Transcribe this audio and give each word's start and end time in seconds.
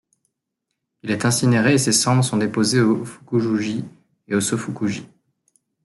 Il 1.03 1.11
est 1.11 1.25
incinéré 1.25 1.75
et 1.75 1.77
ses 1.77 1.91
cendres 1.91 2.23
sont 2.23 2.37
déposées 2.37 2.81
au 2.81 3.05
Fukujū-ji 3.05 3.85
et 4.29 4.33
au 4.35 4.39
Sōfuku-ji. 4.39 5.05